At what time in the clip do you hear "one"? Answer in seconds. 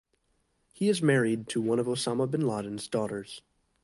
1.61-1.77